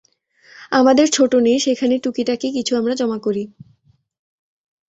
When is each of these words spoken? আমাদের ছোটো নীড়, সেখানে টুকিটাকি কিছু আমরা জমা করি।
আমাদের 0.71 1.07
ছোটো 1.11 1.37
নীড়, 1.39 1.59
সেখানে 1.59 1.95
টুকিটাকি 1.99 2.47
কিছু 2.51 2.73
আমরা 2.77 2.93
জমা 2.95 3.17
করি। 3.17 3.43